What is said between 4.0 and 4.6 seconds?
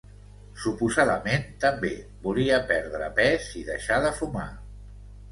de fumar.